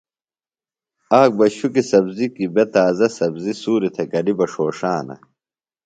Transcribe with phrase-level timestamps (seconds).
[1.19, 5.15] آک بہ شُکیۡ سبزی کی بےۡ تازہ سبزیۡ سُوریۡ تھےۡ گلیۡ بہ ݜوݜانہ۔